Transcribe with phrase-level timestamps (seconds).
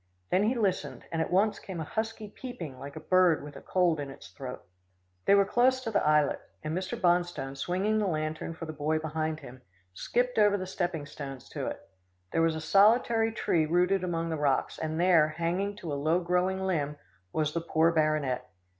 [0.31, 3.61] Then he listened, and at once came a husky peeping like a bird with a
[3.61, 4.63] cold in its throat.
[5.25, 6.99] They were close to the islet, and Mr.
[6.99, 9.61] Bonstone, swinging the lantern for the boy behind him,
[9.93, 11.87] skipped over the stepping stones to it.
[12.31, 16.19] There was a solitary tree rooted among the rocks, and there, hanging to a low
[16.19, 16.97] growing limb,
[17.31, 18.49] was the poor baronet.